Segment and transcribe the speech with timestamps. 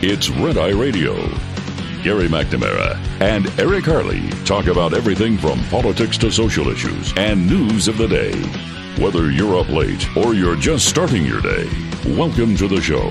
[0.00, 1.14] it's Red Eye Radio.
[2.04, 7.88] Gary McNamara and Eric Harley talk about everything from politics to social issues and news
[7.88, 8.32] of the day.
[9.02, 11.68] Whether you're up late or you're just starting your day,
[12.16, 13.10] welcome to the show.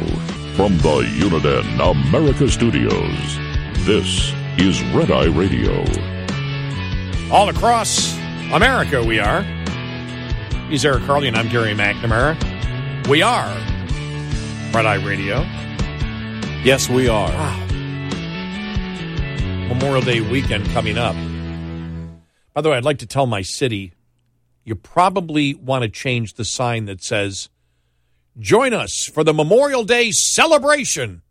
[0.55, 3.37] From the Uniden America Studios,
[3.85, 5.83] this is Red Eye Radio.
[7.29, 8.17] All across
[8.53, 9.41] America, we are.
[10.69, 12.37] He's Eric Harley, and I'm Gary McNamara.
[13.09, 13.49] We are
[14.73, 15.45] Red Eye Radio.
[16.63, 17.29] Yes, we are.
[17.29, 17.63] Wow.
[19.69, 21.15] Memorial Day weekend coming up.
[22.53, 23.93] By the way, I'd like to tell my city
[24.63, 27.49] you probably want to change the sign that says,
[28.39, 31.21] Join us for the Memorial Day celebration.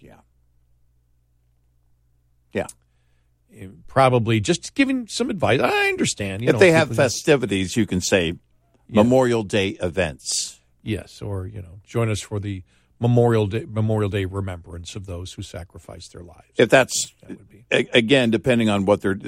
[0.00, 0.20] Yeah.
[2.52, 2.66] Yeah.
[3.54, 5.60] Eh, probably just giving some advice.
[5.60, 6.42] I understand.
[6.42, 8.34] You if know, they have festivities, you can say
[8.88, 9.02] Yeah.
[9.02, 10.60] Memorial Day events.
[10.82, 12.62] Yes, or you know, join us for the
[13.00, 16.48] Memorial Day Memorial Day remembrance of those who sacrificed their lives.
[16.56, 17.64] If that's That would be.
[17.70, 19.18] a- again depending on what they're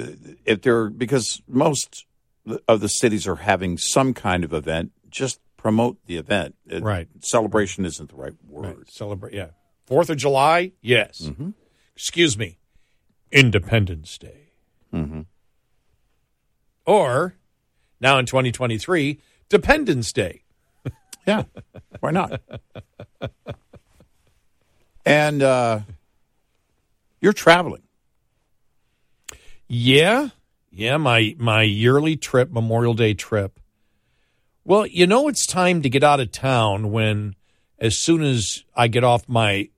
[0.44, 2.06] if they're because most
[2.66, 6.54] of the cities are having some kind of event, just promote the event.
[6.66, 7.08] It- Right.
[7.20, 8.76] Celebration isn't the right Right.
[8.76, 8.88] word.
[8.90, 9.48] Celebrate, yeah.
[9.86, 11.20] Fourth of July, yes.
[11.22, 11.50] Mm-hmm.
[11.94, 12.58] Excuse me,
[13.32, 14.52] Independence Day.
[14.94, 15.22] Mm-hmm.
[16.86, 17.34] Or
[18.00, 20.42] now in 2023, Dependence Day.
[21.28, 21.42] Yeah.
[22.00, 22.40] Why not?
[25.04, 25.80] and uh,
[27.20, 27.82] you're traveling.
[29.66, 30.28] Yeah,
[30.70, 30.96] yeah.
[30.96, 33.60] My my yearly trip, Memorial Day trip.
[34.64, 37.34] Well, you know, it's time to get out of town when,
[37.78, 39.68] as soon as I get off my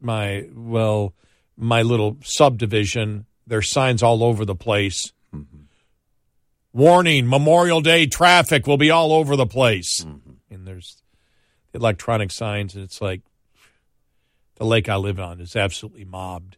[0.00, 1.14] my well,
[1.56, 5.12] my little subdivision, there's signs all over the place.
[6.72, 10.04] Warning: Memorial Day traffic will be all over the place,
[10.50, 11.02] and there's
[11.74, 13.22] electronic signs, and it's like
[14.56, 16.56] the lake I live on is absolutely mobbed.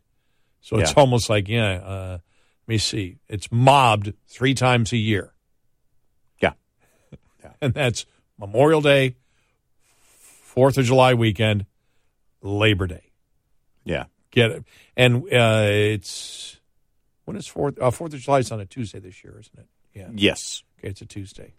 [0.61, 1.01] So it's Yeah.
[1.01, 2.19] almost like, yeah, uh,
[2.67, 5.33] let me see, it's mobbed three times a year.
[6.41, 7.53] Yeah.
[7.61, 8.05] And that's
[8.39, 9.15] Memorial Day,
[10.43, 11.67] Fourth of July weekend,
[12.43, 13.13] Labor Day.
[13.85, 14.07] Yeah.
[14.33, 14.65] Get it?
[14.97, 16.59] And uh, it's
[17.25, 17.81] when is Fourth?
[17.81, 19.67] Uh, Fourth of July is on a Tuesday this year, isn't it?
[19.95, 20.09] Yeah.
[20.13, 20.63] Yes.
[20.79, 21.55] Okay, it's a Tuesday.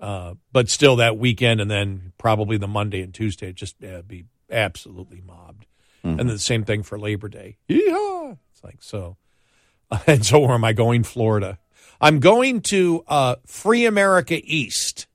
[0.00, 4.24] Uh, but still, that weekend, and then probably the Monday and Tuesday, just uh, be
[4.50, 5.66] absolutely mobbed.
[6.02, 7.58] And then the same thing for Labor Day.
[7.68, 8.38] Yeehaw!
[8.52, 9.16] It's like so.
[10.06, 11.02] and so, where am I going?
[11.02, 11.58] Florida.
[12.00, 15.06] I'm going to uh, Free America East.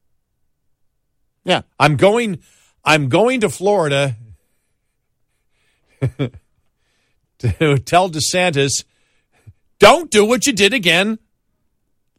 [1.43, 1.61] Yeah.
[1.79, 2.39] I'm going.
[2.83, 4.15] I'm going to Florida
[7.39, 8.83] to tell DeSantis,
[9.79, 11.19] don't do what you did again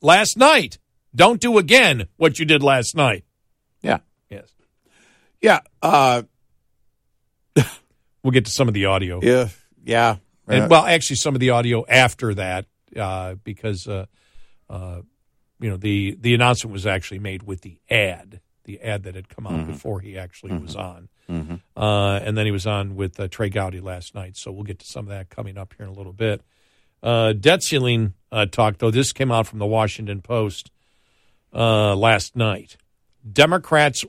[0.00, 0.78] last night.
[1.16, 3.24] Don't do again what you did last night.
[3.82, 3.98] Yeah.
[4.30, 4.48] Yes.
[5.40, 5.60] Yeah.
[5.82, 6.22] Uh,
[8.22, 9.20] We'll get to some of the audio.
[9.22, 9.48] yeah.
[9.84, 10.16] Yeah.
[10.48, 12.66] And Uh, well, actually, some of the audio after that,
[12.96, 14.06] uh, because uh,
[14.68, 15.02] uh,
[15.60, 19.28] you know the the announcement was actually made with the ad, the ad that had
[19.28, 21.08] come out before he actually was on,
[21.76, 24.36] uh, and then he was on with uh, Trey Gowdy last night.
[24.36, 26.42] So we'll get to some of that coming up here in a little bit.
[27.02, 28.90] Uh, debt ceiling uh, talk, though.
[28.90, 30.70] This came out from the Washington Post
[31.56, 32.76] uh, last night.
[33.32, 34.04] Democrats'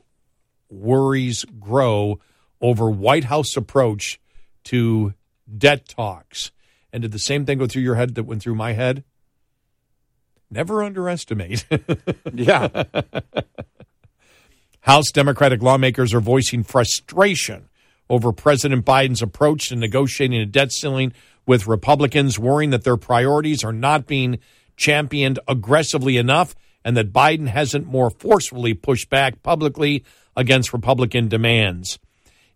[0.70, 2.20] worries grow
[2.60, 4.20] over White House approach
[4.64, 5.14] to
[5.56, 6.52] debt talks.
[6.92, 9.04] And did the same thing go through your head that went through my head?
[10.50, 11.66] Never underestimate.
[12.32, 12.84] yeah.
[14.80, 17.68] House Democratic lawmakers are voicing frustration
[18.08, 21.12] over President Biden's approach to negotiating a debt ceiling
[21.46, 24.38] with Republicans worrying that their priorities are not being
[24.76, 26.54] championed aggressively enough
[26.84, 30.04] and that Biden hasn't more forcefully pushed back publicly
[30.36, 31.98] against Republican demands.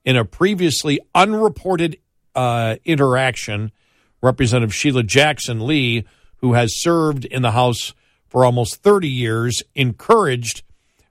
[0.04, 1.98] In a previously unreported
[2.34, 3.72] uh, interaction,
[4.22, 6.04] Representative Sheila Jackson Lee,
[6.36, 7.92] who has served in the House
[8.28, 10.62] for almost 30 years, encouraged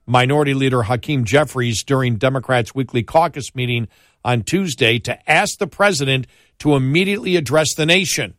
[0.06, 3.88] Minority Leader Hakeem Jeffries during Democrats' weekly caucus meeting
[4.24, 6.26] on Tuesday to ask the president
[6.58, 8.34] to immediately address the nation,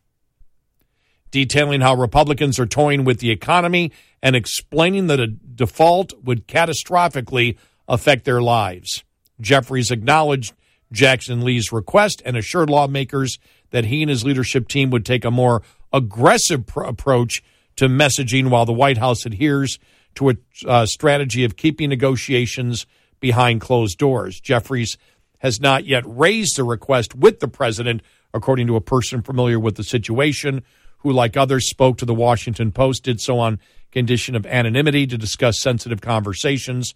[1.34, 3.90] detailing how Republicans are toying with the economy
[4.22, 7.56] and explaining that a default would catastrophically
[7.88, 9.02] affect their lives.
[9.40, 10.54] Jeffries acknowledged
[10.92, 13.40] Jackson Lee's request and assured lawmakers
[13.70, 17.42] that he and his leadership team would take a more aggressive pr- approach
[17.74, 19.80] to messaging while the White House adheres
[20.14, 20.34] to a
[20.68, 22.86] uh, strategy of keeping negotiations
[23.18, 24.38] behind closed doors.
[24.38, 24.96] Jeffries
[25.38, 28.02] has not yet raised the request with the president,
[28.32, 30.62] according to a person familiar with the situation,
[31.04, 33.60] who, like others, spoke to the Washington Post, did so on
[33.92, 36.94] condition of anonymity to discuss sensitive conversations.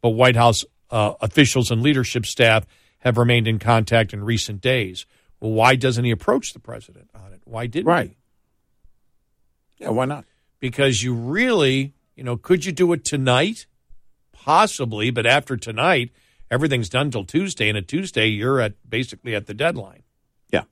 [0.00, 2.66] But White House uh, officials and leadership staff
[3.00, 5.06] have remained in contact in recent days.
[5.38, 7.42] Well, why doesn't he approach the president on it?
[7.44, 8.10] Why didn't Right.
[9.78, 9.84] he?
[9.84, 10.24] Yeah, why not?
[10.58, 13.66] Because you really, you know, could you do it tonight?
[14.32, 16.10] Possibly, but after tonight,
[16.50, 20.02] everything's done till Tuesday, and at Tuesday you're at basically at the deadline.
[20.50, 20.62] Yeah.
[20.62, 20.68] Well,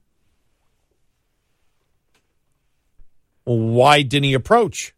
[3.57, 4.93] why didn't he approach?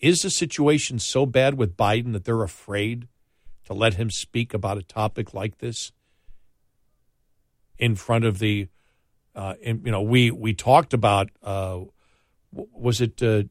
[0.00, 3.06] Is the situation so bad with Biden that they're afraid
[3.66, 5.92] to let him speak about a topic like this
[7.78, 8.68] in front of the?
[9.34, 11.30] Uh, in, you know, we we talked about.
[11.42, 11.80] Uh,
[12.52, 13.44] was it uh,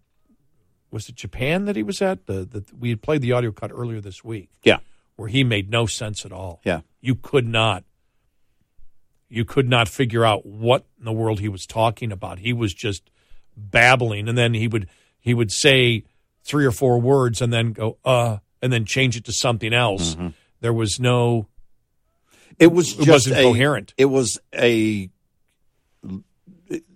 [0.92, 2.26] was it Japan that he was at?
[2.26, 4.80] The, the we had played the audio cut earlier this week Yeah.
[5.16, 6.60] where he made no sense at all.
[6.66, 6.82] Yeah.
[7.00, 7.86] You could not
[9.30, 12.40] you could not figure out what in the world he was talking about.
[12.40, 13.10] He was just
[13.60, 14.88] babbling and then he would
[15.20, 16.04] he would say
[16.44, 20.16] three or four words and then go uh and then change it to something else.
[20.62, 21.48] There was no
[22.58, 23.94] It was It just wasn't a, coherent.
[23.98, 25.10] It was a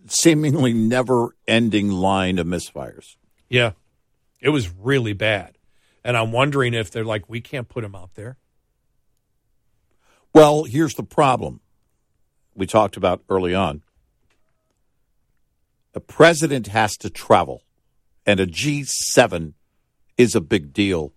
[0.07, 3.15] seemingly never-ending line of misfires.
[3.49, 3.71] yeah.
[4.41, 5.57] It was really bad.
[6.03, 8.37] And I'm wondering if they're like we can't put him out there.
[10.33, 11.61] Well, here's the problem
[12.53, 13.83] we talked about early on.
[15.95, 17.63] A president has to travel,
[18.25, 19.53] and a G7
[20.17, 21.13] is a big deal.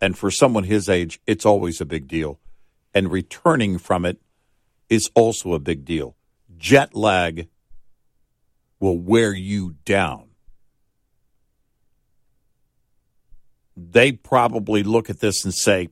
[0.00, 2.40] And for someone his age, it's always a big deal.
[2.92, 4.20] And returning from it
[4.88, 6.16] is also a big deal.
[6.58, 7.48] Jet lag
[8.80, 10.30] will wear you down.
[13.76, 15.88] They probably look at this and say,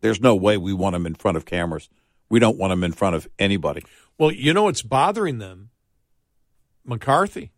[0.00, 1.88] there's no way we want him in front of cameras.
[2.28, 3.82] We don't want him in front of anybody.
[4.18, 5.70] Well, you know what's bothering them?
[6.86, 7.52] McCarthy.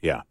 [0.00, 0.22] Yeah.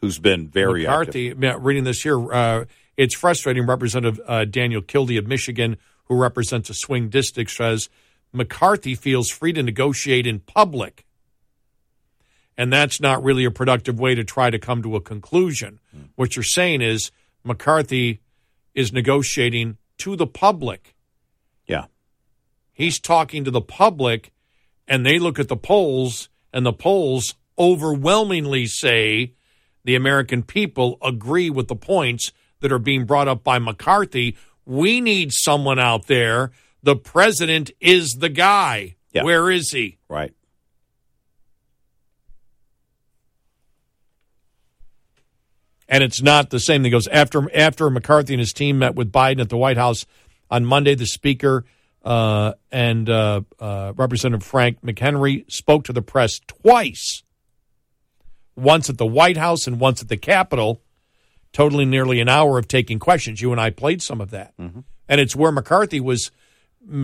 [0.00, 0.82] Who's been very.
[0.82, 2.64] McCarthy, yeah, reading this here, uh,
[2.96, 3.66] it's frustrating.
[3.66, 5.76] Representative uh, Daniel Kildee of Michigan,
[6.06, 7.88] who represents a swing district, says
[8.32, 11.06] McCarthy feels free to negotiate in public.
[12.58, 15.80] And that's not really a productive way to try to come to a conclusion.
[16.16, 17.10] What you're saying is
[17.44, 18.20] McCarthy
[18.74, 20.94] is negotiating to the public.
[21.66, 21.86] Yeah.
[22.72, 24.32] He's talking to the public,
[24.86, 29.32] and they look at the polls, and the polls overwhelmingly say
[29.84, 34.36] the American people agree with the points that are being brought up by McCarthy.
[34.66, 36.50] We need someone out there.
[36.82, 38.96] The president is the guy.
[39.12, 39.22] Yeah.
[39.22, 39.98] Where is he?
[40.08, 40.34] Right.
[45.92, 46.82] and it's not the same.
[46.84, 50.06] He goes after after McCarthy and his team met with Biden at the White House
[50.50, 50.94] on Monday.
[50.94, 51.66] The Speaker
[52.02, 57.22] uh, and uh, uh, Representative Frank McHenry spoke to the press twice,
[58.56, 60.82] once at the White House and once at the Capitol,
[61.52, 63.40] totaling nearly an hour of taking questions.
[63.40, 66.30] You and I played some of that, and it's where McCarthy was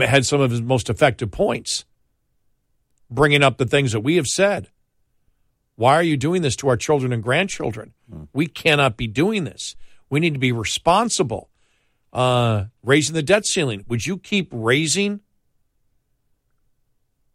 [0.00, 1.84] had some of his most effective points,
[3.10, 4.68] bringing up the things that we have said.
[5.76, 7.94] Why are you doing this to our children and grandchildren?
[8.32, 9.76] We cannot be doing this.
[10.10, 11.50] We need to be responsible.
[12.12, 13.84] Uh, raising the debt ceiling.
[13.86, 15.20] Would you keep raising?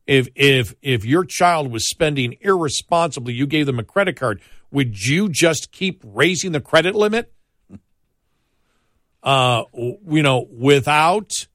[0.06, 4.42] If if if your child was spending irresponsibly, you gave them a credit card.
[4.72, 7.32] Would you just keep raising the credit limit?
[9.22, 11.48] Uh, you know, without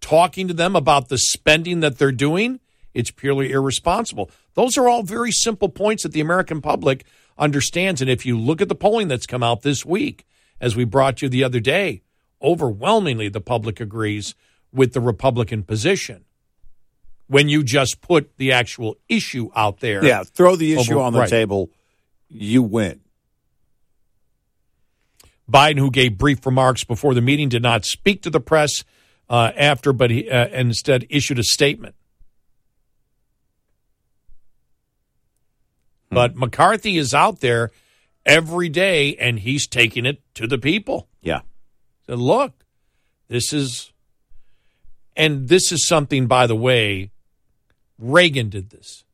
[0.00, 2.60] talking to them about the spending that they're doing,
[2.94, 4.30] it's purely irresponsible.
[4.54, 7.04] Those are all very simple points that the American public
[7.38, 8.00] understands.
[8.00, 10.26] And if you look at the polling that's come out this week,
[10.60, 12.02] as we brought you the other day,
[12.40, 14.34] overwhelmingly the public agrees
[14.72, 16.24] with the Republican position.
[17.32, 20.04] When you just put the actual issue out there.
[20.04, 21.30] Yeah, throw the issue Over- on the right.
[21.30, 21.70] table,
[22.28, 23.00] you win.
[25.50, 28.84] Biden, who gave brief remarks before the meeting, did not speak to the press
[29.30, 31.94] uh, after, but he uh, instead issued a statement.
[36.10, 37.70] But McCarthy is out there
[38.26, 41.08] every day, and he's taking it to the people.
[41.22, 41.40] Yeah.
[42.06, 42.66] Said, look,
[43.28, 43.90] this is,
[45.16, 47.11] and this is something, by the way,
[47.98, 49.04] Reagan did this.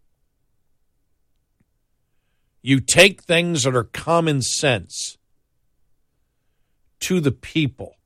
[2.62, 5.16] You take things that are common sense
[7.00, 7.96] to the people.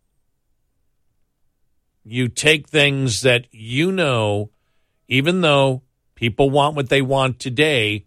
[2.04, 4.50] You take things that you know,
[5.08, 5.82] even though
[6.14, 8.06] people want what they want today,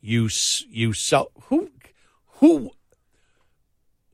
[0.00, 0.28] you
[0.68, 1.70] you sell who
[2.38, 2.70] who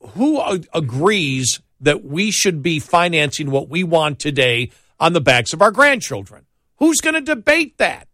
[0.00, 0.40] who
[0.72, 5.70] agrees that we should be financing what we want today on the backs of our
[5.70, 6.46] grandchildren?
[6.78, 8.08] Who's going to debate that?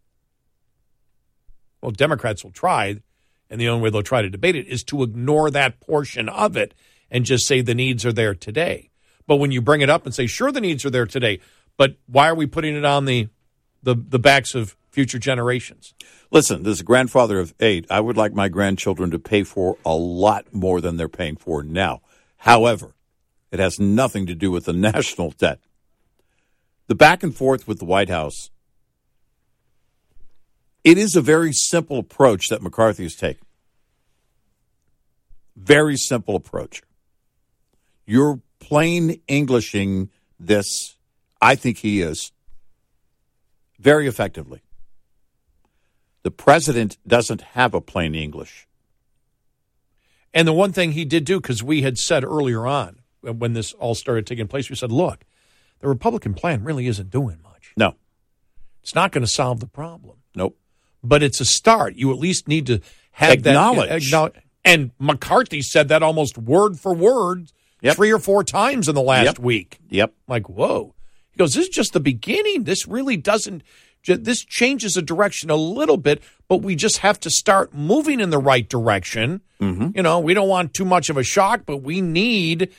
[1.80, 3.00] Well, Democrats will try,
[3.48, 6.56] and the only way they'll try to debate it is to ignore that portion of
[6.56, 6.74] it
[7.10, 8.90] and just say the needs are there today.
[9.26, 11.40] But when you bring it up and say, sure, the needs are there today,
[11.76, 13.28] but why are we putting it on the
[13.82, 15.94] the, the backs of future generations?
[16.30, 19.94] Listen, as a grandfather of eight, I would like my grandchildren to pay for a
[19.94, 22.02] lot more than they're paying for now.
[22.36, 22.94] However,
[23.50, 25.60] it has nothing to do with the national debt.
[26.90, 28.50] The back and forth with the White House,
[30.82, 33.46] it is a very simple approach that McCarthy has taken.
[35.54, 36.82] Very simple approach.
[38.06, 40.96] You're plain Englishing this,
[41.40, 42.32] I think he is,
[43.78, 44.60] very effectively.
[46.24, 48.66] The president doesn't have a plain English.
[50.34, 53.74] And the one thing he did do, because we had said earlier on when this
[53.74, 55.24] all started taking place, we said, look,
[55.80, 57.72] the Republican plan really isn't doing much.
[57.76, 57.94] No,
[58.82, 60.56] It's not going to solve the problem, nope.
[61.02, 61.96] but it's a start.
[61.96, 62.80] You at least need to
[63.12, 63.88] have Acknowledge.
[63.88, 64.34] that acknowledge.
[64.64, 67.50] And McCarthy said that almost word for word
[67.82, 67.96] Yep.
[67.96, 69.38] three or four times in the last Yep.
[69.38, 69.78] week.
[69.88, 70.12] Yep.
[70.28, 70.94] like, whoa.
[71.32, 72.64] He goes, this is just the beginning.
[72.64, 73.62] This really doesn't,
[74.04, 78.28] this changes the direction a little bit, but we just have to start moving in
[78.28, 79.40] the right direction.
[79.62, 79.90] Mm-hmm.
[79.94, 82.70] You know, we don't want too much of a shock, but we need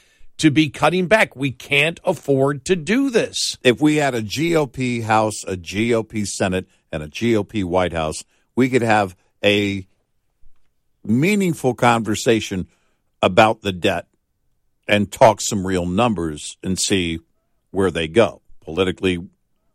[0.41, 1.36] to be cutting back.
[1.36, 3.60] We can't afford to do this.
[3.63, 8.24] If we had a GOP House, a GOP Senate, and a GOP White House,
[8.55, 9.86] we could have a
[11.03, 12.67] meaningful conversation
[13.21, 14.07] about the debt
[14.88, 17.19] and talk some real numbers and see
[17.69, 18.41] where they go.
[18.62, 19.19] Politically,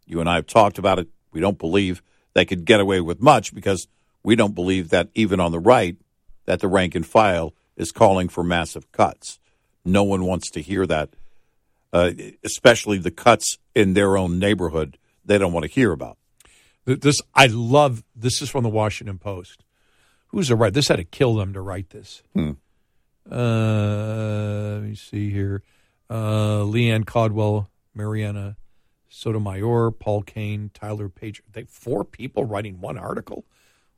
[0.04, 1.06] you and I have talked about it.
[1.30, 2.02] We don't believe
[2.35, 3.87] they could get away with much because
[4.25, 5.96] we don't believe that even on the right
[6.46, 9.38] that the rank and file is calling for massive cuts.
[9.86, 11.10] No one wants to hear that,
[11.92, 12.10] uh,
[12.44, 14.98] especially the cuts in their own neighborhood.
[15.24, 16.18] They don't want to hear about.
[16.84, 19.64] This, I love, this is from the Washington Post.
[20.28, 20.72] Who's the right?
[20.72, 22.22] This had to kill them to write this.
[22.34, 22.52] Hmm.
[23.30, 25.62] Uh, let me see here.
[26.08, 28.56] Uh, Leigh Ann Caldwell, Mariana
[29.08, 31.42] Sotomayor, Paul Kane, Tyler Page.
[31.52, 33.44] They four people writing one article.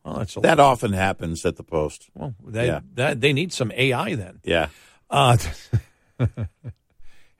[0.04, 2.08] That's a That often happens at the Post.
[2.14, 2.80] Well, they, Yeah.
[2.94, 4.40] that, they need some AI then.
[4.44, 4.68] Yeah.
[5.10, 5.36] Uh,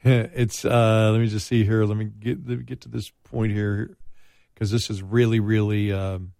[0.02, 1.84] it's uh, let me just see here.
[1.84, 3.96] Let me get let me get to this point here
[4.54, 5.92] because this is really really.
[5.92, 6.32] Um,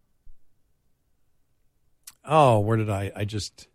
[2.25, 3.13] oh, where did I?
[3.15, 3.69] I just.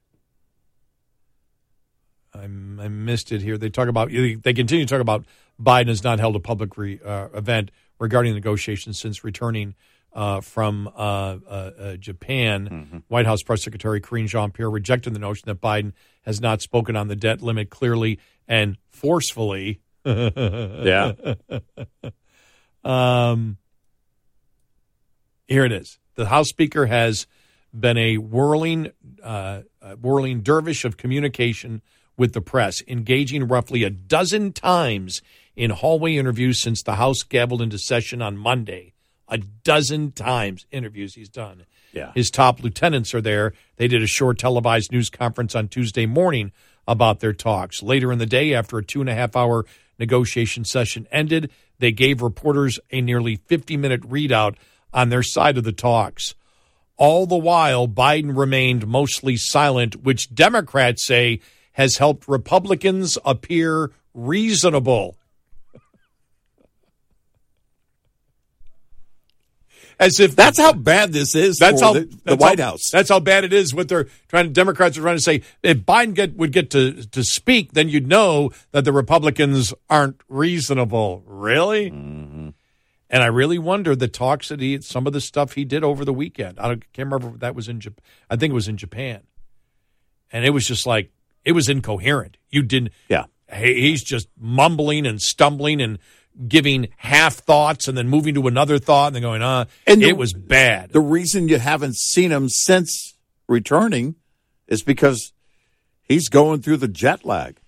[2.36, 3.60] I, I missed it here.
[3.60, 5.26] They talk about they continue to talk about
[5.62, 7.70] Biden has not held a public re, uh, event
[8.00, 9.76] regarding negotiations since returning
[10.14, 13.04] uh, from uh, uh, uh, Japan.
[13.08, 16.96] White House Press Secretary Karine Jean Pierre rejected the notion that Biden has not spoken
[16.96, 19.80] on the debt limit clearly and forcefully.
[20.06, 21.14] Yeah.
[22.84, 23.58] Um,
[25.48, 26.00] here it is.
[26.16, 27.28] The House Speaker has
[27.74, 28.92] been a whirling,
[29.24, 29.62] uh,
[30.02, 31.82] whirling dervish of communication
[32.18, 35.22] with the press, engaging roughly a dozen times
[35.56, 38.93] in hallway interviews since the House gavelled into session on Monday.
[39.34, 41.66] A dozen times interviews he's done.
[41.92, 42.12] Yeah.
[42.14, 43.54] His top lieutenants are there.
[43.78, 46.52] They did a short televised news conference on Tuesday morning
[46.88, 47.82] about their talks.
[47.82, 49.66] Later in the day, after a two and a half hour
[49.98, 51.50] negotiation session ended,
[51.80, 54.56] they gave reporters a nearly 50 minute readout
[54.94, 56.36] on their side of the talks.
[56.98, 61.40] All the while, Biden remained mostly silent, which Democrats say
[61.72, 65.18] has helped Republicans appear reasonable.
[70.06, 72.72] As if That's how bad this is that's for how the, the that's White how-
[72.72, 72.90] House.
[72.92, 73.74] That's how bad it is.
[73.74, 74.54] What they're trying.
[74.54, 75.42] Democrats are trying to say.
[75.62, 80.22] If Biden get, would get to to speak, then you'd know that the Republicans aren't
[80.30, 81.24] reasonable.
[81.26, 81.92] Really?
[81.92, 82.50] Mm-hmm.
[83.10, 86.04] And I really wonder the talks that he, some of the stuff he did over
[86.04, 86.60] the weekend.
[86.60, 88.04] I don't, can't remember if that was in Japan.
[88.30, 89.22] I think it was in Japan.
[90.32, 91.12] And it was just like,
[91.46, 92.38] it was incoherent.
[92.50, 93.26] You didn't, Yeah.
[93.56, 96.00] he- he's just mumbling and stumbling and
[96.48, 100.10] giving half thoughts and then moving to another thought and then going, uh, And the-
[100.10, 100.92] it was bad.
[100.92, 103.14] The reason you haven't seen him since
[103.48, 104.16] returning
[104.68, 105.32] is because
[106.02, 107.60] he's going through the jet lag.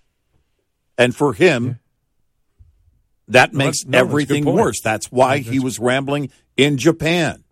[0.98, 1.78] And for him,
[3.28, 4.80] that No, makes that's- no, that's everything worse.
[4.80, 7.44] That's why he was rambling in Japan.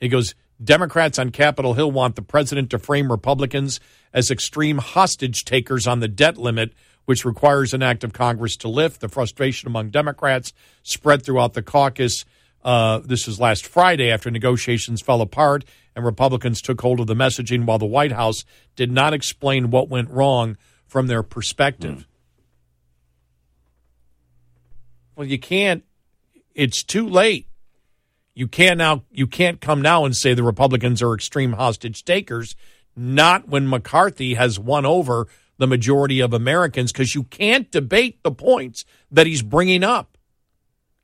[0.00, 3.80] He goes, Democrats on Capitol Hill want the president to frame Republicans
[4.12, 6.72] as extreme hostage takers on the debt limit,
[7.04, 9.00] which requires an act of Congress to lift.
[9.00, 12.24] The frustration among Democrats spread throughout the caucus.
[12.64, 17.14] Uh, this was last Friday after negotiations fell apart and Republicans took hold of the
[17.14, 18.44] messaging while the White House
[18.76, 20.56] did not explain what went wrong
[20.86, 22.06] from their perspective.
[25.16, 25.84] Well, you can't,
[26.54, 27.48] it's too late
[28.34, 32.56] you can't now you can't come now and say the Republicans are extreme hostage takers,
[32.96, 35.28] not when McCarthy has won over
[35.58, 40.16] the majority of Americans because you can't debate the points that he's bringing up.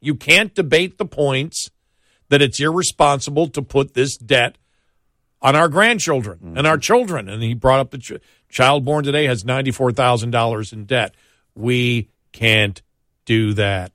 [0.00, 1.70] You can't debate the points
[2.28, 4.58] that it's irresponsible to put this debt
[5.40, 7.28] on our grandchildren and our children.
[7.28, 11.14] And he brought up the ch- child born today has $94,000 in debt.
[11.54, 12.80] We can't
[13.24, 13.92] do that.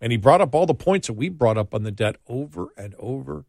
[0.00, 2.68] And he brought up all the points that we brought up on the debt over
[2.76, 3.44] and over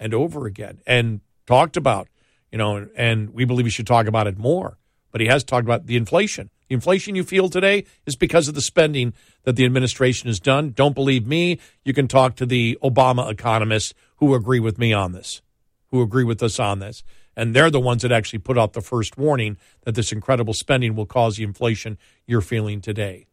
[0.00, 2.08] and over again and talked about,
[2.52, 4.78] you know, and we believe he should talk about it more.
[5.10, 6.50] But he has talked about the inflation.
[6.68, 10.70] The inflation you feel today is because of the spending that the administration has done.
[10.70, 11.58] Don't believe me?
[11.84, 15.42] You can talk to the Obama economists who agree with me on this,
[15.90, 17.02] who agree with us on this.
[17.36, 20.94] And they're the ones that actually put out the first warning that this incredible spending
[20.94, 23.26] will cause the inflation you're feeling today.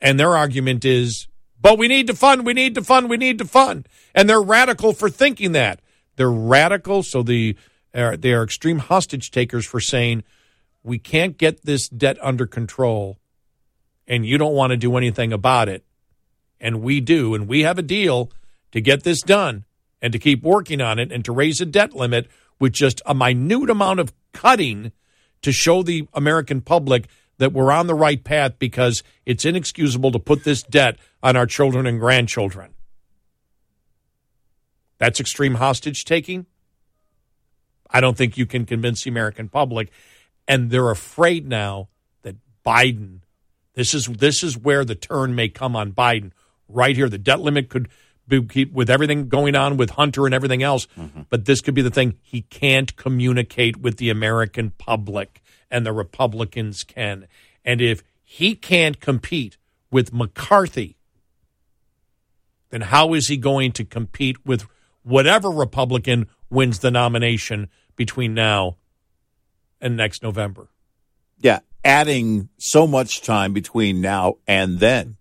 [0.00, 1.28] And their argument is,
[1.60, 3.88] but we need to fund, we need to fund, we need to fund.
[4.14, 5.80] And they're radical for thinking that.
[6.20, 7.56] They're radical, so the
[7.94, 10.22] uh, they are extreme hostage takers for saying
[10.82, 13.16] we can't get this debt under control,
[14.06, 15.82] and you don't want to do anything about it,
[16.60, 18.30] and we do, and we have a deal
[18.72, 19.64] to get this done
[20.02, 22.28] and to keep working on it and to raise a debt limit
[22.58, 24.92] with just a minute amount of cutting
[25.40, 30.18] to show the American public that we're on the right path because it's inexcusable to
[30.18, 32.74] put this debt on our children and grandchildren.
[35.00, 36.46] That's extreme hostage taking.
[37.90, 39.90] I don't think you can convince the American public.
[40.46, 41.88] And they're afraid now
[42.22, 43.20] that Biden,
[43.74, 46.32] this is this is where the turn may come on Biden.
[46.68, 47.88] Right here, the debt limit could
[48.28, 51.22] be with everything going on with Hunter and everything else, mm-hmm.
[51.30, 52.18] but this could be the thing.
[52.22, 57.26] He can't communicate with the American public, and the Republicans can.
[57.64, 59.56] And if he can't compete
[59.90, 60.96] with McCarthy,
[62.68, 64.66] then how is he going to compete with
[65.02, 68.76] whatever Republican wins the nomination between now
[69.80, 70.68] and next November?
[71.38, 75.16] Yeah, adding so much time between now and then.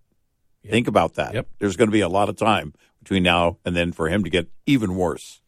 [0.67, 1.33] Think about that.
[1.33, 1.47] Yep.
[1.59, 4.29] There's going to be a lot of time between now and then for him to
[4.29, 5.41] get even worse.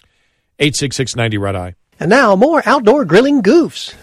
[0.60, 1.76] 86690 Red Eye.
[2.02, 3.94] And now, more outdoor grilling goofs.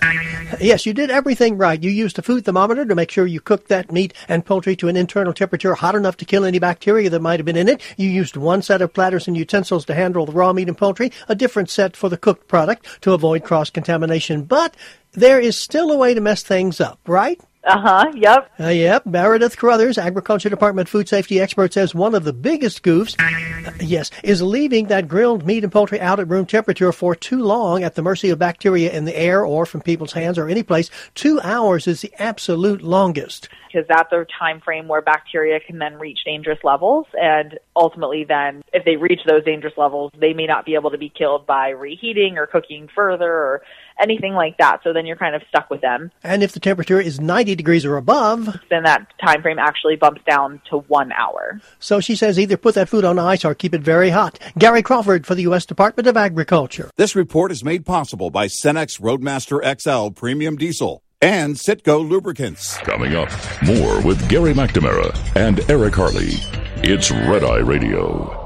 [0.61, 1.83] Yes, you did everything right.
[1.83, 4.87] You used a food thermometer to make sure you cooked that meat and poultry to
[4.87, 7.83] an internal temperature hot enough to kill any bacteria that might have been in it.
[7.97, 11.11] You used one set of platters and utensils to handle the raw meat and poultry,
[11.27, 14.45] a different set for the cooked product to avoid cross contamination.
[14.45, 14.77] But
[15.11, 17.41] there is still a way to mess things up, right?
[17.69, 18.13] Uh huh.
[18.15, 18.51] Yep.
[18.59, 23.15] Uh, yep, Meredith Carothers, Agriculture Department food safety expert, says one of the biggest goofs,
[23.21, 27.43] uh, yes, is leaving that grilled meat and poultry out at room temperature for too
[27.43, 30.63] long at the mercy of bacteria in the air or from people's hands or any
[30.63, 30.91] place.
[31.15, 33.51] Two hours is the absolute longest.
[33.71, 38.63] Because that's a time frame where bacteria can then reach dangerous levels, and ultimately, then
[38.73, 41.69] if they reach those dangerous levels, they may not be able to be killed by
[41.69, 43.63] reheating or cooking further or
[44.01, 44.81] anything like that.
[44.85, 46.11] So then you're kind of stuck with them.
[46.23, 50.21] And if the temperature is 90 degrees or above, Then that time frame actually bumps
[50.29, 51.61] down to one hour.
[51.79, 54.39] so she says either put that food on ice or keep it very hot.
[54.59, 55.67] Gary Crawford for the U.S.
[55.67, 56.91] Department of Agriculture.
[56.97, 62.77] This report is made possible by Cenex Roadmaster XL Premium Diesel and Citgo Lubricants.
[62.79, 63.29] Coming up,
[63.65, 66.35] more with Gary McNamara and Eric Harley.
[66.83, 68.45] It's Red Eye Radio.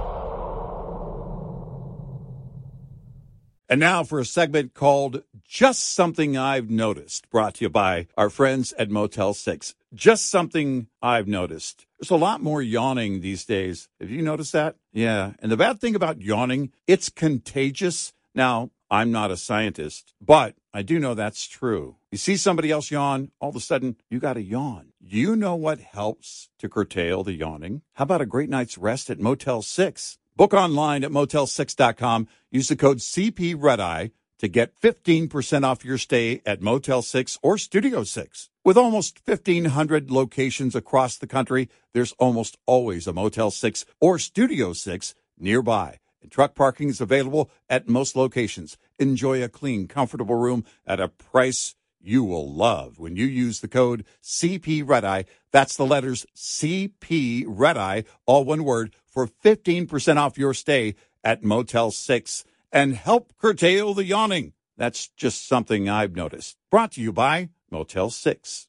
[3.68, 8.30] And now for a segment called Just Something I've Noticed, brought to you by our
[8.30, 9.74] friends at Motel 6.
[9.92, 11.84] Just something I've noticed.
[12.00, 13.90] There's a lot more yawning these days.
[14.00, 14.76] Have you noticed that?
[14.94, 15.34] Yeah.
[15.40, 18.14] And the bad thing about yawning, it's contagious.
[18.34, 21.96] Now, I'm not a scientist, but I do know that's true.
[22.10, 24.94] You see somebody else yawn, all of a sudden you got to yawn.
[25.02, 27.82] You know what helps to curtail the yawning?
[27.92, 30.18] How about a great night's rest at Motel 6?
[30.34, 32.26] Book online at motel6.com.
[32.50, 37.38] Use the code CP Red Eye to get 15% off your stay at Motel 6
[37.42, 38.50] or Studio 6.
[38.64, 44.72] With almost 1,500 locations across the country, there's almost always a Motel 6 or Studio
[44.72, 46.00] 6 nearby.
[46.20, 48.76] And truck parking is available at most locations.
[48.98, 53.68] Enjoy a clean, comfortable room at a price you will love when you use the
[53.68, 55.24] code CP Red Eye.
[55.52, 61.44] That's the letters CP Red Eye, all one word, for 15% off your stay at
[61.44, 64.54] Motel 6 and help curtail the yawning.
[64.76, 66.56] That's just something I've noticed.
[66.70, 68.68] Brought to you by Motel 6.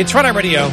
[0.00, 0.66] It's Friday Radio.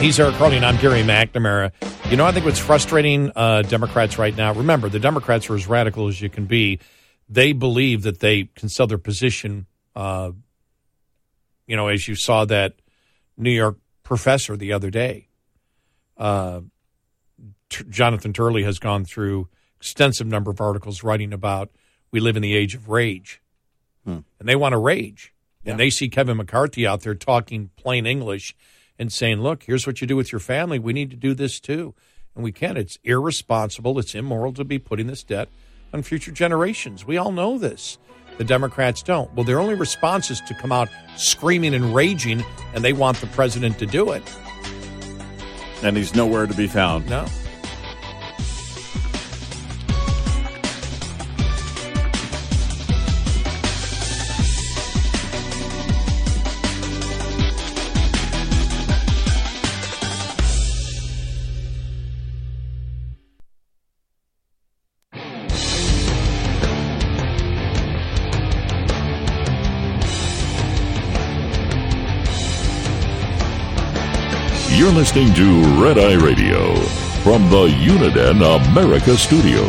[0.00, 1.70] He's Eric and I'm Gary McNamara.
[2.10, 5.68] You know, I think what's frustrating uh, Democrats right now, remember, the Democrats are as
[5.68, 6.80] radical as you can be.
[7.28, 10.32] They believe that they can sell their position, uh,
[11.68, 12.74] you know, as you saw that
[13.36, 15.28] New York professor the other day.
[16.16, 16.62] Uh,
[17.68, 21.70] T- Jonathan Turley has gone through extensive number of articles writing about
[22.10, 23.40] we live in the age of rage.
[24.40, 25.32] And they want to rage.
[25.64, 28.54] And they see Kevin McCarthy out there talking plain English
[28.98, 30.78] and saying, look, here's what you do with your family.
[30.78, 31.94] We need to do this too.
[32.34, 32.78] And we can't.
[32.78, 33.98] It's irresponsible.
[33.98, 35.48] It's immoral to be putting this debt
[35.92, 37.04] on future generations.
[37.04, 37.98] We all know this.
[38.38, 39.32] The Democrats don't.
[39.34, 42.42] Well, their only response is to come out screaming and raging,
[42.74, 44.22] and they want the president to do it.
[45.82, 47.08] And he's nowhere to be found.
[47.08, 47.26] No.
[74.90, 76.74] You're listening to Red Eye Radio
[77.22, 79.68] from the Uniden America Studios.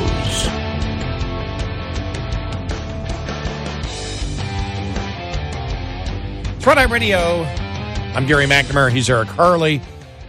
[6.55, 7.43] It's Red Eye Radio.
[8.15, 8.91] I'm Gary McNamara.
[8.91, 9.79] He's Eric Harley.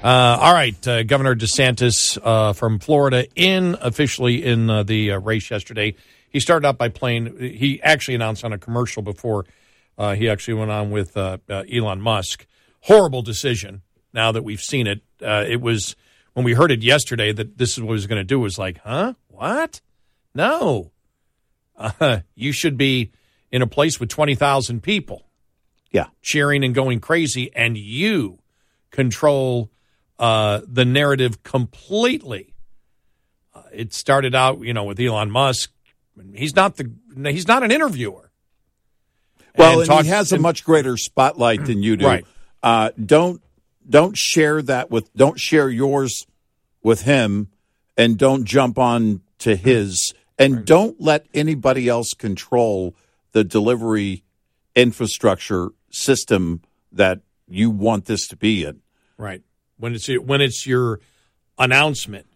[0.04, 5.20] Uh, all right, uh, Governor DeSantis uh, from Florida in officially in uh, the uh,
[5.20, 5.94] race yesterday.
[6.28, 7.38] He started out by playing.
[7.38, 9.46] He actually announced on a commercial before
[9.96, 12.44] uh, he actually went on with Elon Musk.
[12.82, 13.80] Horrible decision.
[14.12, 15.96] Now that we've seen it, uh, it was
[16.34, 18.40] when we heard it yesterday that this is what he was going to do.
[18.40, 19.14] It was like, huh?
[19.28, 19.80] What?
[20.34, 20.90] No.
[21.76, 23.12] Uh, you should be
[23.50, 25.26] in a place with twenty thousand people
[25.90, 26.06] Yeah.
[26.22, 28.38] cheering and going crazy, and you
[28.90, 29.70] control
[30.18, 32.54] uh, the narrative completely.
[33.54, 35.70] Uh, it started out, you know, with Elon Musk.
[36.34, 36.90] He's not the
[37.30, 38.30] he's not an interviewer.
[39.56, 42.06] Well, and, talk- he has a much greater spotlight than you do.
[42.06, 42.26] Right.
[42.62, 43.42] Uh, don't
[43.88, 45.12] don't share that with.
[45.14, 46.26] Don't share yours
[46.82, 47.48] with him,
[47.96, 52.94] and don't jump on to his, and don't let anybody else control
[53.32, 54.24] the delivery
[54.74, 58.80] infrastructure system that you want this to be in.
[59.16, 59.42] Right.
[59.78, 61.00] When it's when it's your
[61.58, 62.26] announcement.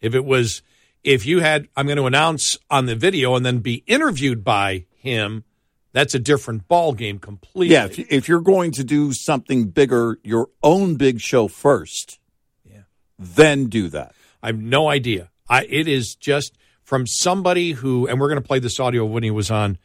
[0.00, 0.62] If it was
[1.02, 4.86] if you had I'm going to announce on the video and then be interviewed by
[4.96, 5.44] him,
[5.92, 7.68] that's a different ball game completely.
[7.74, 12.18] Yeah, if, if you're going to do something bigger, your own big show first,
[12.64, 12.82] Yeah.
[13.18, 14.14] then do that.
[14.42, 15.30] I have no idea.
[15.48, 19.22] I it is just from somebody who and we're going to play this audio when
[19.22, 19.78] he was on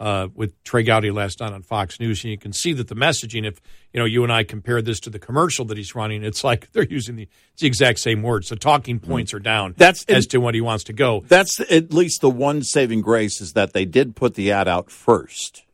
[0.00, 2.96] uh, with Trey Gowdy last night on Fox News, and you can see that the
[2.96, 3.46] messaging.
[3.46, 3.60] If
[3.92, 6.70] you know you and I compare this to the commercial that he's running, it's like
[6.72, 8.48] they're using the it's the exact same words.
[8.48, 9.74] The talking points are down.
[9.76, 11.22] That's- as to what he wants to go.
[11.28, 14.90] That's at least the one saving grace is that they did put the ad out
[14.90, 15.64] first.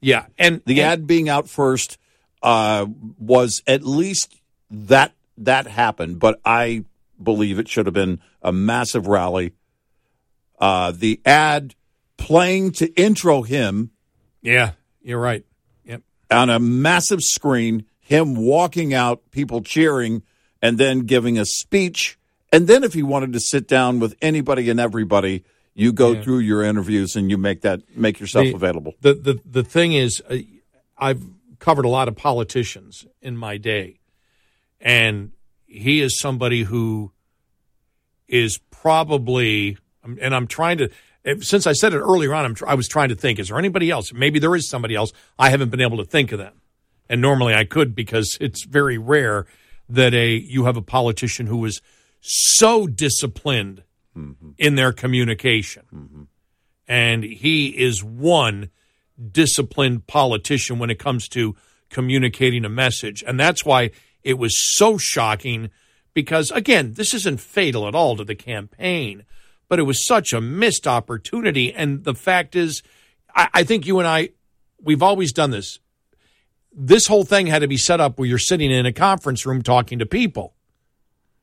[0.00, 1.98] Yeah, and The and- ad being out first
[2.42, 2.86] uh,
[3.18, 6.84] was at least that that happened, but I
[7.22, 9.52] believe it should have been a massive rally.
[10.58, 11.74] Uh, the ad
[12.16, 13.90] playing to intro him
[14.42, 14.72] Yeah,
[15.02, 15.44] you're right.
[15.84, 16.02] Yep.
[16.30, 20.22] on a massive screen, him walking out, people cheering,
[20.62, 22.18] and then giving a speech.
[22.52, 26.22] And then if he wanted to sit down with anybody and everybody, you go Yeah.
[26.22, 28.94] through your interviews and you make that make yourself The- available.
[29.00, 30.36] The the the thing is, uh,
[30.96, 31.22] I've
[31.58, 33.98] covered a lot of politicians in my day,
[34.80, 35.32] and
[35.66, 37.10] he is somebody who
[38.28, 40.90] is probably, and I'm trying to.
[41.40, 43.90] Since I said it earlier on, I'm, I was trying to think: is there anybody
[43.90, 44.12] else?
[44.12, 45.12] Maybe there is somebody else.
[45.38, 46.60] I haven't been able to think of them,
[47.08, 49.46] and normally I could because it's very rare
[49.88, 51.80] that a you have a politician who is
[52.20, 53.82] so disciplined
[54.16, 54.50] mm-hmm.
[54.58, 56.22] in their communication mm-hmm.
[56.88, 58.70] and he is one
[59.30, 61.54] disciplined politician when it comes to
[61.90, 63.22] communicating a message.
[63.26, 63.90] And that's why
[64.22, 65.70] it was so shocking
[66.12, 69.24] because, again, this isn't fatal at all to the campaign,
[69.68, 71.72] but it was such a missed opportunity.
[71.72, 72.82] And the fact is,
[73.34, 74.30] I, I think you and I,
[74.82, 75.78] we've always done this.
[76.72, 79.62] This whole thing had to be set up where you're sitting in a conference room
[79.62, 80.54] talking to people.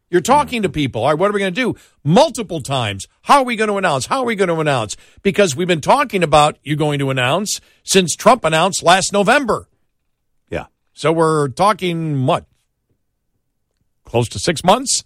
[0.10, 1.04] You're talking to people.
[1.04, 1.80] All right, what are we going to do?
[2.04, 3.08] Multiple times.
[3.22, 4.08] How are we going to announce?
[4.08, 4.98] How are we going to announce?
[5.24, 9.70] Because we've been talking about you going to announce since Trump announced last November.
[10.50, 10.66] Yeah.
[10.94, 12.46] So we're talking what?
[14.04, 15.06] Close to six months?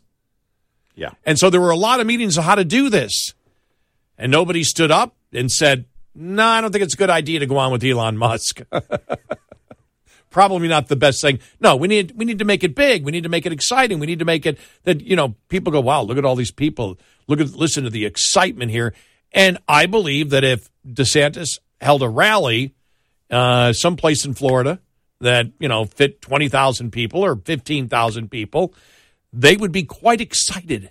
[0.95, 1.11] Yeah.
[1.25, 3.33] And so there were a lot of meetings on how to do this.
[4.17, 7.45] And nobody stood up and said, no, I don't think it's a good idea to
[7.45, 8.61] go on with Elon Musk.
[10.29, 11.39] Probably not the best thing.
[11.59, 13.05] No, we need we need to make it big.
[13.05, 13.99] We need to make it exciting.
[13.99, 16.51] We need to make it that you know people go, wow, look at all these
[16.51, 16.99] people.
[17.27, 18.93] Look at listen to the excitement here.
[19.31, 22.73] And I believe that if DeSantis held a rally
[23.31, 24.79] uh, someplace in Florida
[25.21, 28.73] that you know fit twenty thousand people or fifteen thousand people,
[29.35, 30.89] they would be quite excited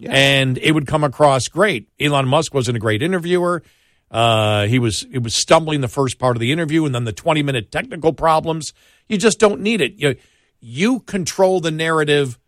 [0.00, 1.88] and it would come across great.
[2.00, 3.62] Elon Musk wasn't a great interviewer.
[4.10, 7.12] Uh, he was he was stumbling the first part of the interview, and then the
[7.12, 8.72] twenty minute technical problems.
[9.08, 9.94] You just don't need it.
[9.94, 10.16] You
[10.60, 12.38] you control the narrative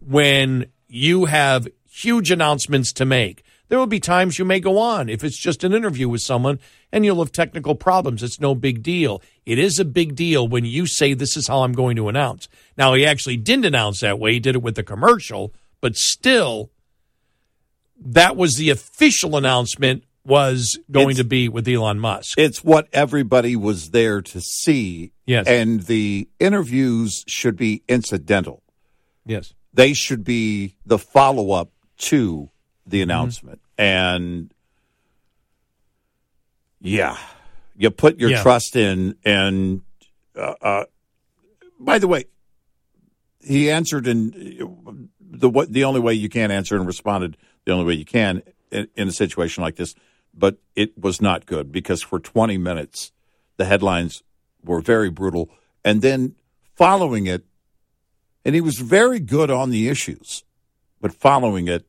[0.00, 3.43] when you have huge announcements to make.
[3.68, 6.58] There will be times you may go on if it's just an interview with someone
[6.92, 8.22] and you'll have technical problems.
[8.22, 9.22] It's no big deal.
[9.46, 12.48] It is a big deal when you say, This is how I'm going to announce.
[12.76, 14.34] Now, he actually didn't announce that way.
[14.34, 16.70] He did it with the commercial, but still,
[18.04, 22.38] that was the official announcement was going It's- to be with Elon Musk.
[22.38, 25.12] It's what everybody was there to see.
[25.26, 25.46] Yes.
[25.46, 28.62] And the interviews should be incidental.
[29.24, 29.54] yes.
[29.72, 32.50] They should be the follow up to
[32.86, 33.10] the Mm-hmm.
[33.10, 33.60] announcement.
[33.78, 34.52] And
[36.80, 37.16] yeah,
[37.76, 38.42] you put your Yeah.
[38.42, 39.16] trust in.
[39.24, 39.82] And
[40.36, 40.84] uh, uh,
[41.78, 42.24] by the way,
[43.40, 44.30] he answered in
[45.20, 48.42] the wa- the only way you can answer and responded the only way you can
[48.70, 49.94] in, in a situation like this.
[50.34, 53.12] But it was not good because for 20 minutes
[53.56, 54.22] the headlines
[54.64, 55.48] were very brutal,
[55.84, 56.34] and then
[56.74, 57.44] following it,
[58.44, 60.42] and he was very good on the issues,
[61.00, 61.86] but following it,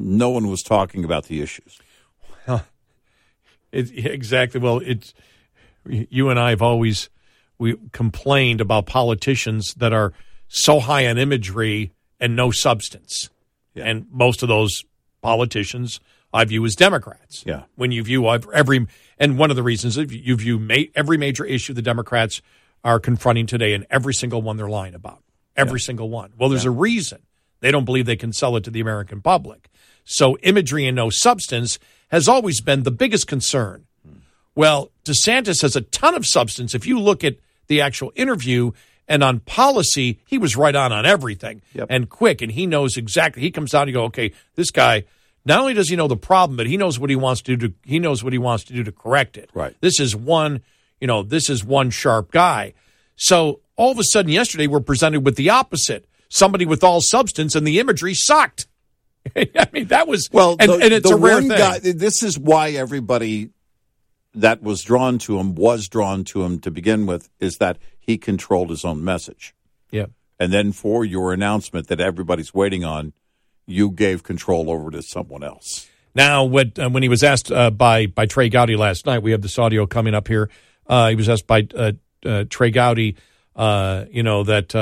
[0.00, 1.78] no one was talking about the issues.
[3.72, 4.58] It, exactly.
[4.60, 5.14] Well, it's
[5.88, 7.08] you and I have always
[7.58, 10.12] we complained about politicians that are
[10.48, 13.30] so high on imagery and no substance,
[13.74, 13.84] Yeah.
[13.84, 14.84] and most of those
[15.22, 16.00] politicians
[16.32, 17.44] I view as Democrats.
[17.46, 17.62] Yeah.
[17.76, 18.86] When you view every
[19.18, 22.42] and one of the reasons you view ma- every major issue the Democrats
[22.82, 25.22] are confronting today, and every single one they're lying about.
[25.56, 26.32] Every single one.
[26.38, 27.20] Well, there's a reason
[27.60, 29.68] they don't believe they can sell it to the American public.
[30.04, 33.86] So imagery and no substance has always been the biggest concern.
[34.54, 36.74] Well, DeSantis has a ton of substance.
[36.74, 37.36] If you look at
[37.68, 38.72] the actual interview
[39.06, 41.86] and on policy, he was right on on everything Yep.
[41.90, 43.42] and quick, and he knows exactly.
[43.42, 45.04] He comes down and you go, okay, this guy.
[45.46, 47.68] Not only does he know the problem, but he knows what he wants to do.
[47.68, 49.48] To, he knows what he wants to do to correct it.
[49.54, 49.74] Right.
[49.80, 50.60] This is one.
[51.00, 52.74] You know, this is one sharp guy.
[53.16, 56.06] So all of a sudden, yesterday we're presented with the opposite.
[56.30, 58.66] Somebody with all substance, and the imagery sucked.
[59.36, 61.48] I mean, that was Well, and, the, and it's a rare thing.
[61.48, 61.78] guy.
[61.80, 63.50] This is why everybody
[64.34, 67.28] that was drawn to him was drawn to him to begin with.
[67.38, 69.54] Is that he controlled his own message,
[69.90, 70.06] yeah.
[70.38, 73.12] and then for your announcement that everybody's waiting on,
[73.66, 75.88] you gave control over to someone else.
[76.14, 79.32] Now, what, uh, when he was asked uh, by by Trey Gowdy last night, we
[79.32, 80.48] have this audio coming up here.
[80.86, 81.92] Uh, he was asked by uh,
[82.24, 83.16] uh, Trey Gowdy,
[83.54, 84.74] uh, you know, that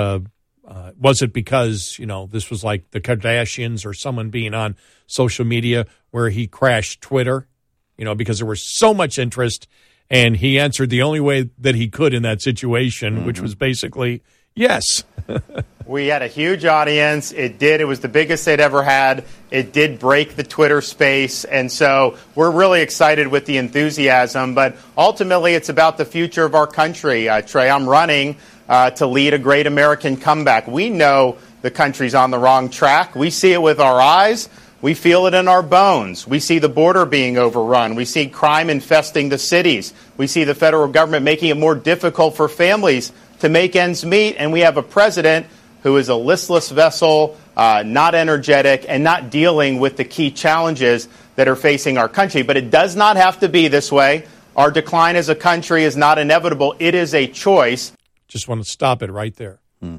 [0.68, 4.76] uh, was it because you know this was like the Kardashians or someone being on
[5.06, 7.48] social media where he crashed Twitter,
[7.96, 9.66] you know, because there was so much interest,
[10.10, 14.22] and he answered the only way that he could in that situation, which was basically
[14.54, 15.04] yes.
[15.88, 17.32] We had a huge audience.
[17.32, 17.80] It did.
[17.80, 19.24] It was the biggest they'd ever had.
[19.50, 21.44] It did break the Twitter space.
[21.44, 24.54] And so we're really excited with the enthusiasm.
[24.54, 27.30] But ultimately, it's about the future of our country.
[27.30, 28.36] Uh, Trey, I'm running
[28.68, 30.66] uh, to lead a great American comeback.
[30.66, 33.14] We know the country's on the wrong track.
[33.14, 34.48] We see it with our eyes.
[34.80, 36.26] We feel it in our bones.
[36.26, 37.96] We see the border being overrun.
[37.96, 39.92] We see crime infesting the cities.
[40.16, 44.36] We see the federal government making it more difficult for families to make ends meet.
[44.36, 45.46] And we have a president
[45.82, 51.08] who is a listless vessel, uh, not energetic, and not dealing with the key challenges
[51.34, 52.42] that are facing our country.
[52.42, 54.26] But it does not have to be this way.
[54.54, 57.92] Our decline as a country is not inevitable, it is a choice.
[58.28, 59.58] Just want to stop it right there.
[59.80, 59.96] Hmm.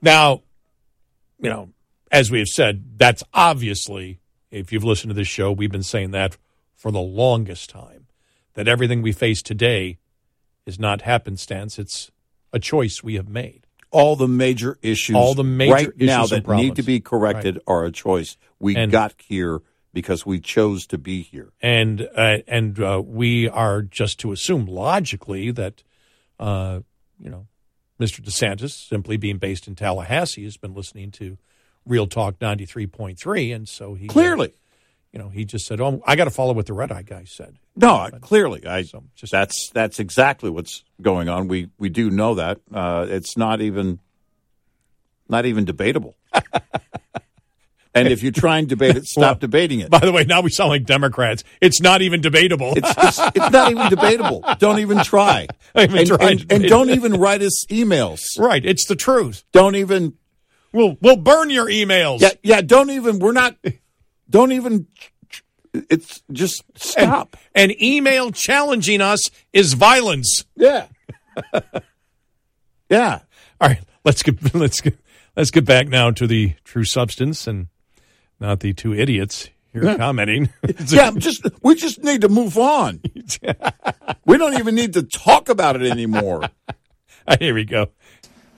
[0.00, 0.42] Now,
[1.38, 1.70] you know,
[2.10, 6.10] as we have said, that's obviously, if you've listened to this show, we've been saying
[6.12, 6.36] that
[6.74, 8.06] for the longest time,
[8.54, 9.98] that everything we face today
[10.66, 11.78] is not happenstance.
[11.78, 12.10] It's
[12.52, 13.66] a choice we have made.
[13.90, 16.68] All the major issues, All the major right now that problems.
[16.70, 18.36] need to be corrected are a choice.
[18.58, 19.60] We And- got here
[19.92, 21.52] because we chose to be here.
[21.60, 25.82] and uh, and uh, we are just to assume logically that
[26.40, 26.80] uh,
[27.18, 27.46] you know
[28.00, 28.20] Mr.
[28.20, 31.38] DeSantis, simply being based in Tallahassee, has been listening to
[31.86, 34.54] Real Talk ninety three point three, and so he uh, Clearly,
[35.12, 37.24] you know, he just said, "Oh, I got to follow what the red eye guy
[37.24, 41.48] said." no, clearly, I So, just- that's that's exactly what's going on.
[41.48, 42.60] We we do know that.
[42.72, 43.98] Uh, it's not even
[45.28, 46.16] not even debatable.
[47.94, 49.90] and if you try and debate it, stop Well, debating it.
[49.90, 51.44] By the way, now we sound like Democrats.
[51.60, 52.72] It's not even debatable.
[52.76, 54.44] It's, it's, it's not even debatable.
[54.58, 55.46] Don't even try.
[55.76, 58.20] Even and, try and, and don't even write us emails.
[58.38, 58.64] right.
[58.64, 59.42] It's the truth.
[59.52, 60.14] Don't even
[60.72, 62.20] We'll we'll burn your emails.
[62.20, 62.60] yeah yeah.
[62.62, 63.18] Don't even.
[63.18, 63.56] We're not.
[64.30, 64.86] Don't even.
[65.74, 66.78] It's just And,
[67.08, 67.36] stop.
[67.54, 70.44] and email challenging us is violence.
[70.56, 70.86] yeah.
[72.90, 73.20] yeah.
[73.60, 74.98] All right, let's get let's get
[75.36, 77.68] let's get back now to the true substance and
[78.42, 80.50] not the two idiots here commenting.
[80.86, 83.00] Yeah, just we just need to move on.
[84.26, 86.48] we don't even need to talk about it anymore.
[87.38, 87.88] here we go.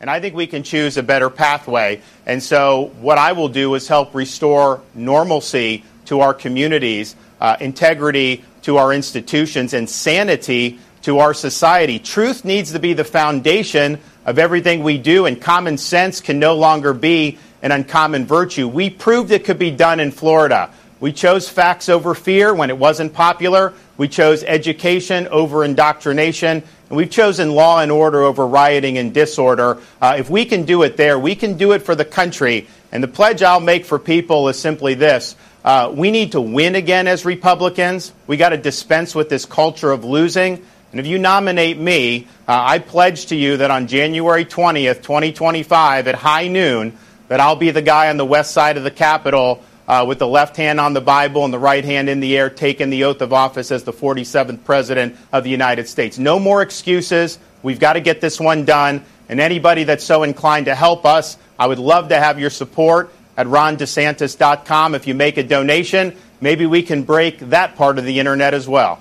[0.01, 2.01] And I think we can choose a better pathway.
[2.27, 8.45] And so, what I will do is help restore normalcy to our communities, uh, integrity
[8.63, 11.99] to our institutions, and sanity to our society.
[11.99, 16.55] Truth needs to be the foundation of everything we do, and common sense can no
[16.57, 18.69] longer be an uncommon virtue.
[18.69, 20.71] We proved it could be done in Florida.
[21.01, 23.73] We chose facts over fear when it wasn't popular.
[23.97, 26.63] We chose education over indoctrination.
[26.91, 29.79] And we've chosen law and order over rioting and disorder.
[30.01, 32.67] Uh, if we can do it there, we can do it for the country.
[32.93, 35.35] And the pledge I'll make for people is simply this.
[35.65, 38.13] Uh, we need to win again as Republicans.
[38.27, 40.63] We got to dispense with this culture of losing.
[40.91, 46.09] And if you nominate me, uh, I pledge to you that on January 20th, 2025,
[46.09, 46.97] at high noon,
[47.35, 50.29] that I'll be the guy on the west side of the Capitol uh, with the
[50.29, 53.21] left hand on the Bible and the right hand in the air, taking the oath
[53.23, 56.17] of office as the 47th President of the United States.
[56.17, 57.41] No more excuses.
[57.65, 59.05] We've got to get this one done.
[59.29, 63.13] And anybody that's so inclined to help us, I would love to have your support
[63.37, 64.95] at rondesantis.com.
[64.95, 68.69] If you make a donation, maybe we can break that part of the internet as
[68.69, 69.01] well.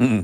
[0.00, 0.22] Uh,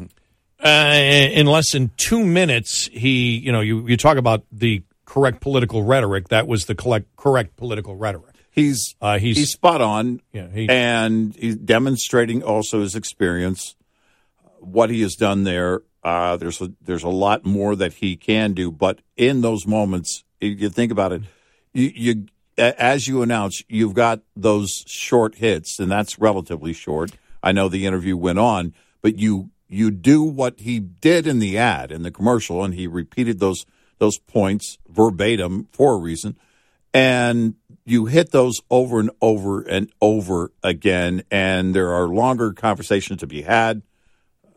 [0.65, 5.83] in less than two minutes, he, you know, you, you talk about the correct political
[5.83, 6.29] rhetoric.
[6.29, 8.35] That was the correct, correct political rhetoric.
[8.51, 10.21] He's Uh, he's- he's spot on.
[10.33, 13.75] Yeah, he- and he's demonstrating also his experience,
[14.59, 15.83] what he has done there.
[16.03, 20.25] Uh, there's a, there's a lot more that he can do, but in those moments,
[20.41, 21.23] if you think about it,
[21.75, 22.27] you, you
[22.59, 27.13] as you announce, you've got those short hits, and that's relatively short.
[27.43, 28.73] I know the interview went on,
[29.03, 32.87] but you you do what he did in the ad in the commercial, and he
[32.87, 33.65] repeated those
[34.03, 36.37] those points verbatim for a reason.
[36.93, 41.23] And you hit those over and over and over again.
[41.31, 43.83] And there are longer conversations to be had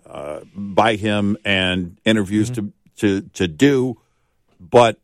[0.04, 4.02] uh, by him and interviews to, to to do.
[4.60, 5.00] But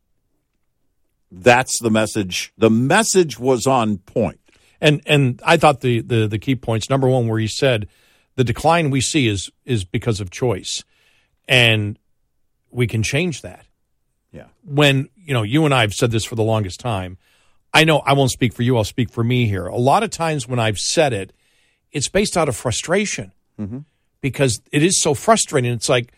[1.32, 2.52] that's the message.
[2.58, 4.40] The message was on point.
[4.82, 6.90] And and I thought the, the the key points.
[6.90, 7.88] Number one, where he said
[8.36, 10.84] the decline we see is is because of choice,
[11.48, 12.00] and
[12.72, 13.66] we can change that.
[14.32, 17.18] Yeah When you know you and I have said this for the longest time.
[17.74, 18.76] I know I won't speak for you.
[18.76, 19.66] I'll speak for me here.
[19.66, 21.32] A lot of times when I've said it,
[21.94, 23.32] it's based out of frustration
[24.20, 25.72] because it is so frustrating.
[25.72, 26.12] It's like,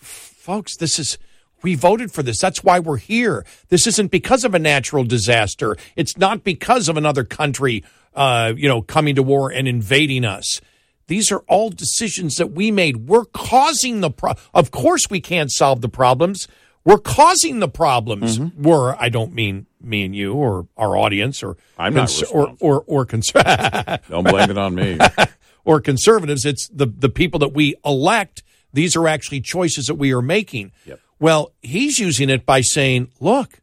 [0.00, 1.18] folks, this is
[1.62, 2.38] we voted for this.
[2.40, 3.44] That's why we're here.
[3.68, 5.76] This isn't because of a natural disaster.
[5.96, 7.84] It's not because of another country,
[8.14, 10.60] uh, you know, coming to war and invading us.
[11.08, 13.08] These are all decisions that we made.
[13.08, 14.44] We're causing the problem.
[14.52, 16.48] Of course, we can't solve the problems.
[16.88, 18.38] We're causing the problems.
[18.38, 18.62] Mm-hmm.
[18.62, 18.94] We're.
[18.94, 23.04] I don't mean me and you or our audience or I'm not or or or
[23.04, 23.30] cons-
[24.08, 24.98] don't blame it on me
[25.66, 26.46] or conservatives.
[26.46, 28.42] It's the the people that we elect.
[28.72, 30.72] These are actually choices that we are making.
[30.86, 31.00] Yep.
[31.20, 33.60] Well, he's using it by saying, look,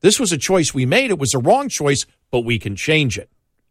[0.00, 1.10] this was a choice we made.
[1.10, 3.30] It was a wrong choice, but we can change it.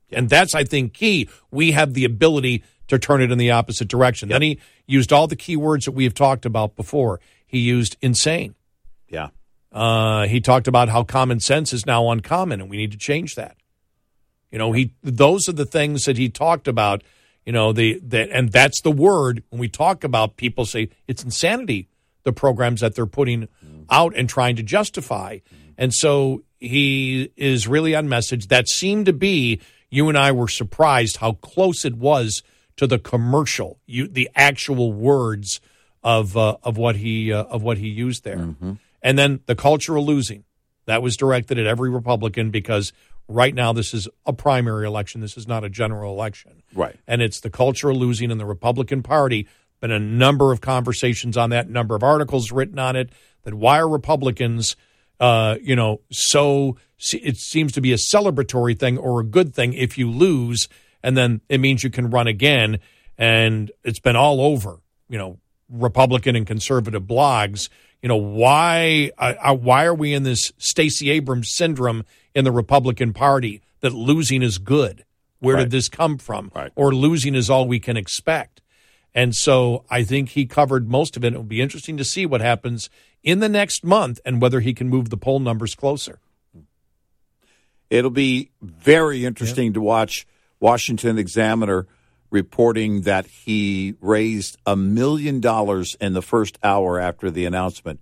[0.09, 1.27] And that's, I think, key.
[1.51, 4.29] We have the ability to turn it in the opposite direction.
[4.29, 7.19] Then he used all the key words that we have talked about before.
[7.47, 8.53] He used insane.
[9.09, 9.29] Yeah.
[9.71, 13.35] Uh, he talked about how common sense is now uncommon, and we need to change
[13.35, 13.57] that.
[14.51, 17.03] You know, he those are the things that he talked about.
[17.45, 21.23] You know, the that and that's the word when we talk about people say it's
[21.23, 21.87] insanity
[22.23, 23.47] the programs that they're putting
[23.89, 25.39] out and trying to justify.
[25.77, 28.47] And so he is really on message.
[28.47, 32.43] That seemed to be you and I were surprised how close it was
[32.75, 35.61] to the commercial, you the actual words
[36.07, 38.55] of uh, of what he uh, of what he used there.
[39.03, 40.45] And then the culture of losing
[40.85, 42.93] that was directed at every Republican because
[43.27, 45.19] right now this is a primary election.
[45.19, 46.63] This is not a general election.
[46.73, 46.95] Right.
[47.07, 49.49] And it's the culture of losing in the Republican Party.
[49.81, 53.09] Been a number of conversations on that, number of articles written on it.
[53.43, 54.77] That why are Republicans,
[55.19, 56.77] uh, you know, so
[57.11, 60.69] it seems to be a celebratory thing or a good thing if you lose,
[61.03, 62.79] and then it means you can run again.
[63.17, 64.79] And it's been all over,
[65.09, 65.37] you know,
[65.69, 67.69] Republican and conservative blogs.
[68.01, 69.11] You know why?
[69.17, 72.05] Uh, uh, why are we in this Stacey Abrams syndrome
[72.35, 75.03] in the Republican Party that losing is good?
[75.39, 75.63] Where Right.
[75.63, 76.51] did this come from?
[76.55, 76.71] Right.
[76.75, 78.61] Or losing is all we can expect.
[79.13, 81.33] And so I think he covered most of it.
[81.33, 82.89] It will be interesting to see what happens
[83.23, 86.19] in the next month and whether he can move the poll numbers closer.
[87.89, 90.27] It'll be very interesting to watch
[90.59, 91.87] Washington Examiner
[92.29, 97.99] reporting that he raised a million dollars in the first hour after the announcement.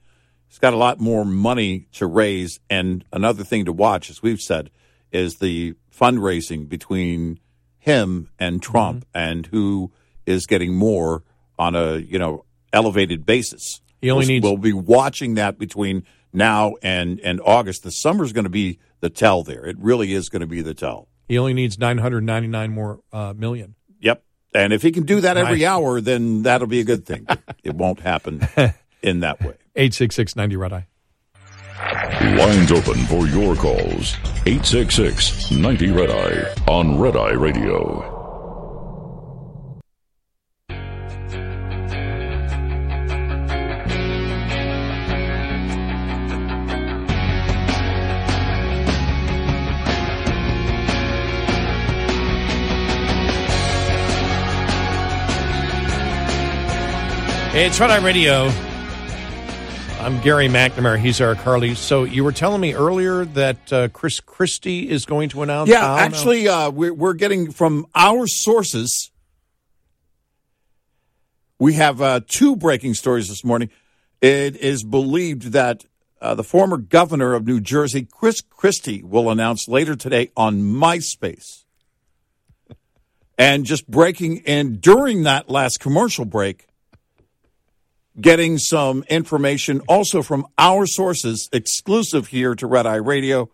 [0.48, 2.60] He's got a lot more money to raise.
[2.70, 4.72] And another thing to watch, as we've said,
[5.12, 7.40] is the fundraising between
[7.78, 9.92] him and Trump and who
[10.26, 11.24] is getting more
[11.58, 13.82] on a, you know, elevated basis.
[14.02, 16.04] He only we'll, needs- we'll be watching that between
[16.34, 17.84] now and, and August.
[17.84, 19.66] The summer's going to be the tell there.
[19.66, 21.08] It really is going to be the tell.
[21.28, 23.76] He only needs 999 more uh, million.
[24.56, 24.64] Yep.
[24.64, 27.28] And if he can do that every hour, then that'll be a good thing.
[27.64, 28.48] It won't happen
[29.02, 29.56] in that way.
[29.76, 30.88] 866 90 Red Eye.
[32.38, 34.16] Lines open for your calls.
[34.46, 38.15] 866 90 Red Eye on Red Eye Radio.
[57.56, 58.52] Hey, it's Red Eye Radio.
[60.02, 61.00] I'm Gary McNamara.
[61.00, 61.74] He's Eric Harley.
[61.74, 65.70] So you were telling me earlier that uh, Chris Christie is going to announce.
[65.70, 69.10] Yeah, actually, uh, we're, we're getting from our sources.
[71.58, 73.70] We have uh, two breaking stories this morning.
[74.20, 75.86] It is believed that
[76.22, 81.64] uh, the former governor of New Jersey, Chris Christie, will announce later today on MySpace.
[83.38, 86.68] And just breaking in during that last commercial break,
[88.20, 93.50] getting some information also from our sources, exclusive here to Red Eye Radio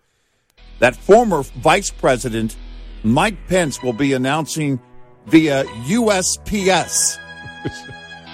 [0.79, 2.55] that former Vice President
[3.03, 4.79] Mike Pence will be announcing
[5.27, 7.17] via USPS.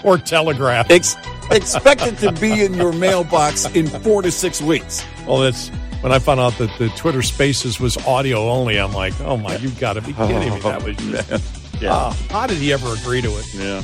[0.03, 0.89] or Telegraph.
[0.89, 1.15] Ex-
[1.51, 5.03] expect it to be in your mailbox in four to six weeks.
[5.25, 5.69] Well, that's
[6.01, 8.77] when I found out that the Twitter Spaces was audio only.
[8.79, 10.59] I'm like, oh my, you've got to be kidding me!
[10.59, 13.53] That was just, Ah, how did he ever agree to it?
[13.53, 13.83] Yeah.